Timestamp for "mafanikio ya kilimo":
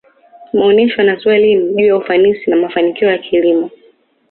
2.55-3.69